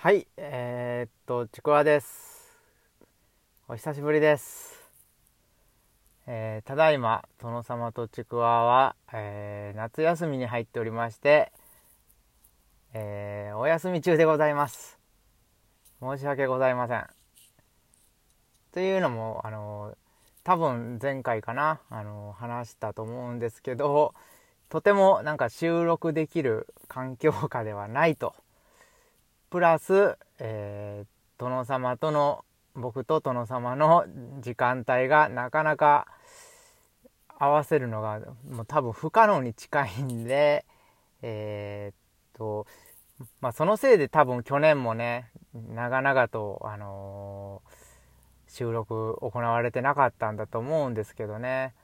[0.00, 2.56] はい、えー、っと、ちくわです。
[3.66, 4.80] お久しぶりです。
[6.28, 11.50] えーただいま、殿様とちくわは、えー夏休みに入っておりまして、
[12.94, 15.00] えお休み中でございます。
[16.00, 17.04] 申し訳ございません。
[18.70, 19.96] というのも、あの、
[20.44, 24.14] 多分前回かな、あの、話したと思うんですけど、
[24.68, 28.36] とてもなんか収録できる環境下ではないと。
[29.50, 31.06] プラス、えー
[31.38, 34.04] 殿様との僕と殿様の
[34.40, 36.08] 時間帯がなかなか
[37.38, 38.18] 合わせるのが
[38.50, 40.64] もう多分不可能に近いんで
[41.22, 41.96] えーっ
[42.36, 42.66] と
[43.40, 47.74] まあそのせいで多分去年もね長々とあのー
[48.50, 51.74] 収録行われてなかったんだと思うんですけどね、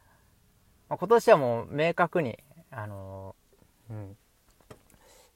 [0.88, 2.38] まあ今年はもう明確に
[2.72, 4.16] あのーうん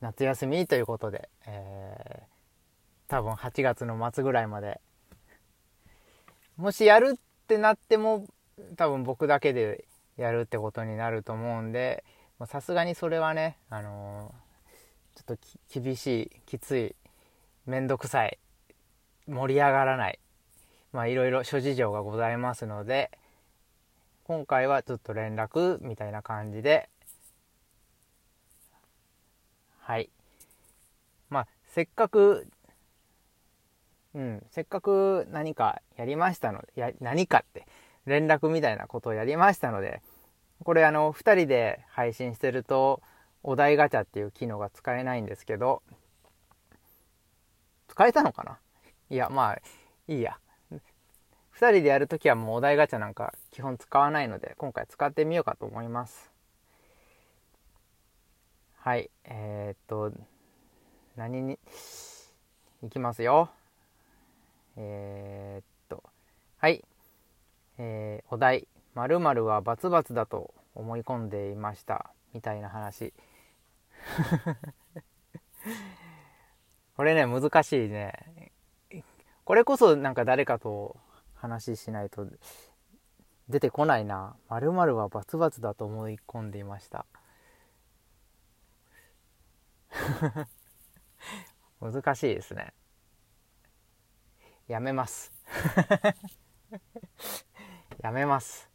[0.01, 2.39] 夏休みということで、えー
[3.09, 4.83] 多分8月の末ぐらいまで
[6.59, 8.27] もしやるってなっても
[8.77, 9.87] 多分僕だけで
[10.19, 12.05] やるってことになると思うんで
[12.47, 14.49] さすがにそれはね、あのー
[15.19, 15.37] ちょっ
[15.73, 16.95] と厳しいきつい
[17.67, 18.39] めんどくさい
[19.27, 20.21] 盛り上がらない
[20.93, 23.11] まあいろいろ諸事情がございますので
[24.23, 26.89] 今回はちょっと連絡みたいな感じで
[29.89, 30.11] はい。
[31.31, 32.47] まあせっかく
[34.15, 37.67] うんせっかく何かやりましたのでや何かって
[38.05, 40.03] 連絡みたいなことをやりましたので
[40.63, 43.01] これあの2人で配信してると
[43.43, 45.81] お題ガチャっていう機能が使えないんですけど
[47.89, 48.59] 使えたのかな？
[49.09, 49.59] いやまあ
[50.07, 50.37] いいや。
[50.71, 50.77] 2
[51.57, 56.31] 人でやるときはもうお題ガチャなんか基本使わないので今回使ってみようかと思います。
[58.89, 60.13] はいえー、っと
[61.15, 61.59] 何に
[62.83, 63.51] いきますよ。
[64.79, 66.03] えー、っと
[66.57, 66.83] はい
[67.77, 68.67] えーお題
[68.97, 73.13] 「〇〇はバツバツだと思い込んでいました」みたいな話。
[76.97, 78.53] これね難しいね。
[79.45, 80.97] これこそなんか誰かと
[81.35, 82.27] 話しないと
[83.51, 87.05] 出てこないな「〇〇はバツバツだと思い込んでいました」
[91.81, 92.73] 難しいですね。
[94.67, 95.33] やめます。
[98.03, 98.69] やめます。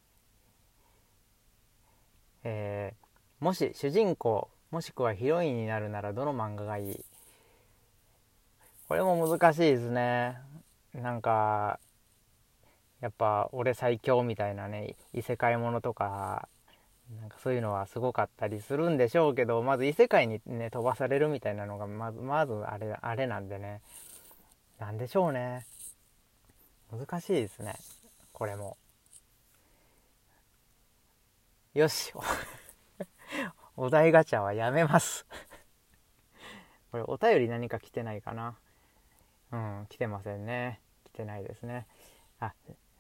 [2.44, 3.04] えー
[3.44, 7.06] もし主人公もしくはヒロインになるならどの漫画がいい？
[8.88, 10.38] これも難しいですね。
[10.94, 11.78] なんか
[13.02, 16.48] やっぱ俺最強みたいなね異世界ものとか
[17.12, 23.82] なんかそういうのはすごかったりするんでしょうけどまず異世界にね飛ばされるみたいなのがまずまずあれあれなんでね。
[24.80, 25.66] なんでしょうね。
[26.92, 27.76] 難しいですね。
[28.32, 28.78] これも。
[31.74, 32.14] よし。
[33.76, 35.26] お題ガチャはやめます。
[36.92, 38.58] これお便り何か来てないかな？
[39.52, 40.82] うん来てませんね。
[41.06, 41.88] 来てないですね。
[42.40, 42.54] あ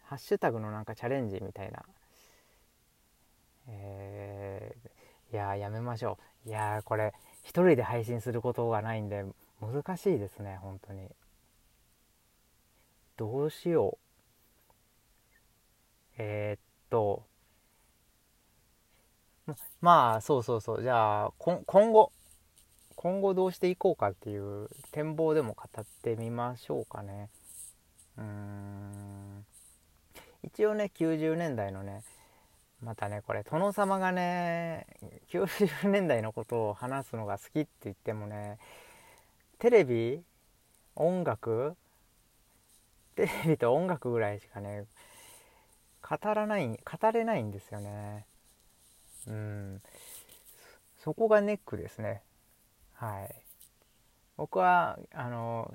[0.03, 1.83] ハッシュタグのなんかチャレンジみたいな
[3.67, 6.49] えー、いややめましょう。
[6.49, 7.13] いやこれ
[7.43, 9.25] 一人で配信することがないんで
[9.61, 11.09] 難しいですね本当に。
[13.17, 14.03] どうしよう。
[16.17, 17.23] えー、っと
[19.81, 20.81] まあそうそうそう。
[20.81, 22.11] じゃあ今後
[22.95, 27.29] 今後どうしていこうかっていう展望でも語ってみましょうかね。
[28.17, 29.45] うーん。
[30.43, 32.03] 一応ね90年代のね
[32.83, 34.85] またねこれ殿様がね
[35.31, 38.57] 90年代のことを話すのが好きって言ってもね
[39.59, 40.21] テレビ
[40.95, 41.75] 音楽
[43.15, 44.85] テレビと音楽ぐらいしかね
[46.03, 48.25] 語らない語れないんですよね。
[49.27, 49.81] うん。
[51.03, 52.21] そこがネックですね。
[52.93, 53.35] はい。
[54.35, 55.73] 僕はあの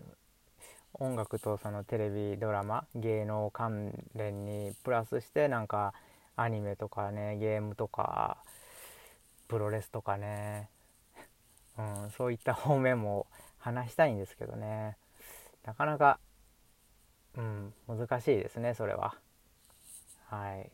[0.95, 5.95] 音楽とそのテレビドラマ芸能関連にプラスしてなんか
[6.41, 8.39] アニメとかねゲームとか
[9.49, 10.71] プロレスとかね、
[11.79, 13.27] うん、そういった方面も
[13.59, 14.97] 話したいんですけどね。
[15.65, 16.19] なかなか、
[17.35, 19.17] うん、難しいですねそれは。
[20.27, 20.71] はい。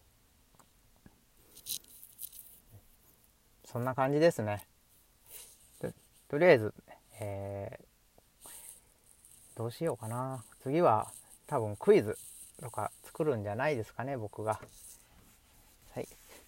[3.64, 4.66] そんな感じですね。
[6.28, 6.74] とりあえず、
[7.20, 7.94] えー
[9.56, 10.42] どうしようかな。
[10.64, 11.12] 次は
[11.46, 12.18] 多分クイズ
[12.60, 14.60] とか作るんじゃないですかね僕が。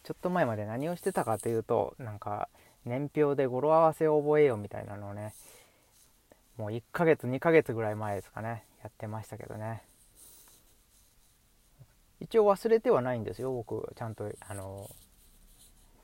[0.06, 2.48] ちょっと前まで何をしてたかというとなんか
[2.84, 5.34] 年表で語呂合わせを覚えようみたいなのをね
[6.56, 9.82] もう1ヶ月2ヶ月ぐらい前ですかねやってましたけどね。
[12.20, 14.88] 一応忘れてはないんですよ僕ちゃんとあの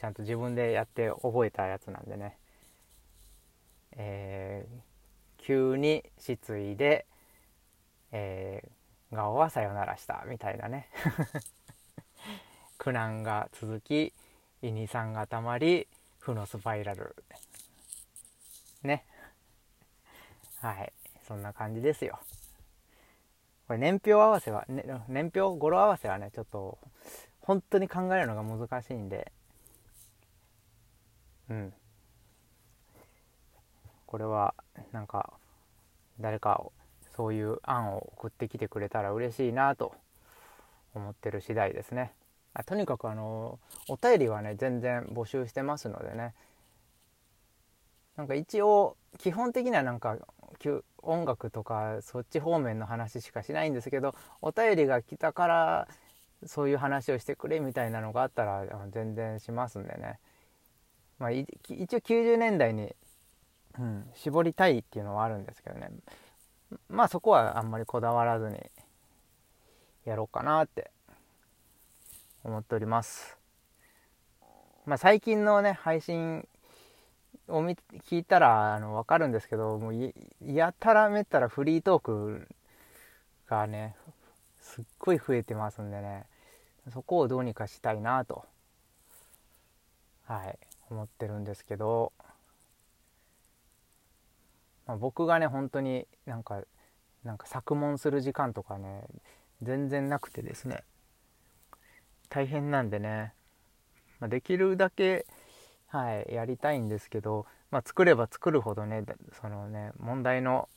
[0.00, 2.36] ちゃんと自分でやって覚えたやつなんでね。
[3.92, 4.80] えー、
[5.38, 7.06] 急に失意で、
[8.10, 10.88] えー、顔はさよならしたみたいなね。
[12.82, 14.12] 苦難が続き
[14.60, 15.86] 胃に酸がたまり
[16.18, 17.14] 負のスパイラル。
[18.82, 19.04] ね。
[20.60, 20.92] はい。
[21.28, 22.18] そんな感じですよ。
[23.68, 26.76] これ年表合わせは、ね、年表語呂合わせはねちょっと
[27.42, 29.30] 本当に考えるのが難しいんで。
[31.50, 31.74] うん。
[34.06, 34.56] これは
[34.90, 35.34] なんか
[36.18, 36.64] 誰か
[37.14, 39.94] そういう案を送ってきてくれたら嬉しいなと
[40.94, 42.12] 思ってる次第ですね。
[42.54, 43.58] あとにかくあの
[43.88, 46.34] お便りはね全然募集してますのでね。
[48.16, 50.18] なんか一応基本的にはなんか
[51.02, 55.88] 音楽とかそっち方面の話しかしないんですけどお便りが来たから
[56.46, 60.18] そういう話をしてくれみたいなのがあったら全然しますんでね、
[61.18, 62.94] まあ、一応90年代に、
[63.78, 65.90] うん、絞りたいっていうのはあるんですけどね。
[66.88, 68.58] まあそこはあんまりこだわらずに
[70.04, 70.90] やろうかなって
[72.44, 73.36] 思っております。
[74.84, 76.46] まあ、最近のね配信
[77.48, 77.76] を見
[78.10, 80.12] 聞いたらあの分かるんですけどもう
[80.44, 82.48] やたらめったらフリートーク
[83.48, 83.94] がね
[84.60, 86.26] すっごい増えてますんでね。
[86.92, 88.44] そこをどうにかしたいなと
[90.24, 90.58] はい
[90.90, 92.12] 思ってるんですけど、
[94.86, 96.62] まあ、僕がね本当になんか
[97.22, 99.04] なんか作文する時間とかね
[99.62, 100.82] 全然なくてですね。
[102.32, 103.34] 大変なんでね、
[104.18, 105.26] まあ、できるだけ
[105.88, 109.04] はい、やりたいんですけど、まあ、作れば作るほどね
[109.38, 110.70] そのね問題の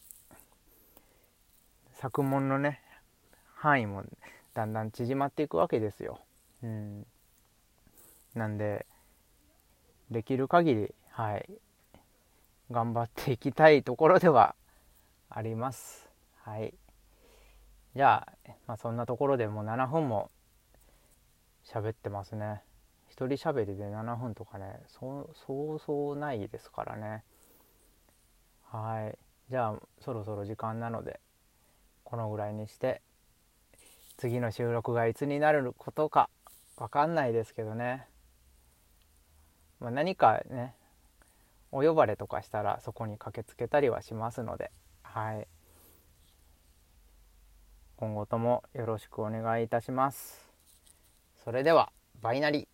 [1.93, 2.81] 作文のね
[3.55, 4.03] 範囲も
[4.53, 6.19] だんだん縮まっていくわけですよ。
[6.61, 7.05] うん、
[8.35, 8.85] なんで
[10.11, 11.49] できる限りはい
[12.69, 14.55] 頑張っていきたいところでは
[15.29, 16.09] あります。
[16.43, 16.73] はい。
[17.95, 20.29] じゃあ、まあ、そんなところでもう7分も
[21.65, 22.61] 喋ってますね。
[23.07, 27.23] 一人喋りで7分とかねそうそうそうないですからね。
[28.63, 29.17] はい。
[29.49, 31.19] じゃあそろそろ時間なので
[32.03, 33.01] このぐらいにして
[34.17, 36.29] 次の収録がいつになることか
[36.77, 38.07] 分かんないですけどね、
[39.79, 40.73] まあ、何かね
[41.71, 44.71] お呼ばれとかしたらそこに駆けつけたりはしますので。
[45.03, 45.47] はい。
[47.97, 50.44] 今後ともよろしくお願いいたします。
[51.45, 52.67] それではバイナリ